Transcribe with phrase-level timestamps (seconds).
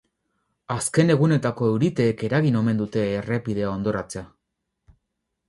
[0.75, 4.27] Azken egunetako euriteek eragin omen dute errepidea hondoratzea.